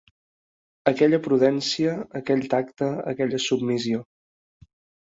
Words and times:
Aquella 0.91 1.19
prudència, 1.27 1.93
aquell 2.23 2.43
tacte, 2.57 2.91
aquella 3.15 3.45
submissió 3.49 4.07